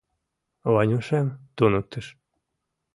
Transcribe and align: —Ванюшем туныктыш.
—Ванюшем 0.73 1.27
туныктыш. 1.55 2.05